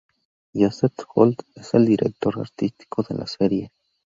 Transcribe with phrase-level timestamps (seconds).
[0.53, 3.71] Joseph Holt es el director artístico de la serie.